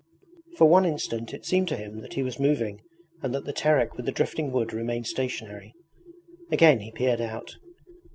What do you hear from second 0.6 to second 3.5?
one instant it seemed to him that he was moving and that